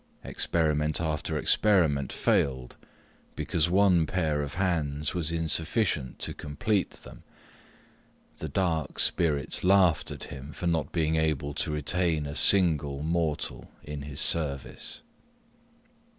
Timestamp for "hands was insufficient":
4.55-6.17